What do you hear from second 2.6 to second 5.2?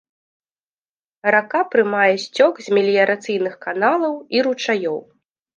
з меліярацыйных каналаў і ручаёў.